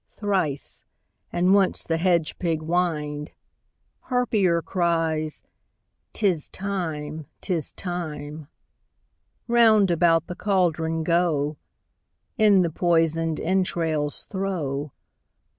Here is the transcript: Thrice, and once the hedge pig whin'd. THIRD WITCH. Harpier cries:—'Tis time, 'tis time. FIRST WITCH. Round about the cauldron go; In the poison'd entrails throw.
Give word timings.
Thrice, 0.13 0.83
and 1.31 1.53
once 1.53 1.83
the 1.85 1.97
hedge 1.97 2.39
pig 2.39 2.61
whin'd. 2.61 3.27
THIRD 3.27 3.29
WITCH. 3.29 4.09
Harpier 4.31 4.61
cries:—'Tis 4.65 6.49
time, 6.49 7.27
'tis 7.39 7.71
time. 7.73 8.39
FIRST 8.39 8.39
WITCH. 9.47 9.53
Round 9.53 9.91
about 9.91 10.25
the 10.25 10.33
cauldron 10.35 11.03
go; 11.03 11.57
In 12.35 12.63
the 12.63 12.71
poison'd 12.71 13.39
entrails 13.41 14.25
throw. 14.25 14.91